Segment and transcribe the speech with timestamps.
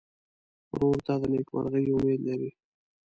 [0.71, 2.51] ورور ته د نېکمرغۍ امید لرې.